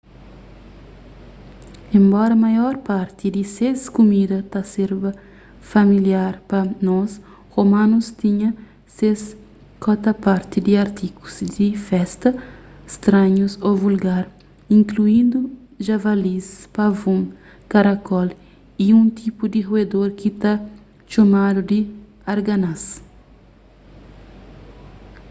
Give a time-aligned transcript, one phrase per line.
[1.97, 5.11] enbora maior parti di ses kumida ta serba
[5.71, 7.11] familiar pa nos
[7.55, 8.49] romanus tinha
[8.97, 9.21] ses
[9.85, 12.29] kota-parti di artigus di festa
[12.93, 14.25] stranhus ô invulgar
[14.77, 15.39] inkluindu
[15.85, 17.21] javalis pavon
[17.71, 18.29] karacól
[18.85, 20.53] y un tipu di ruedor ki ta
[21.09, 21.79] txomadu di
[22.33, 22.83] arganaz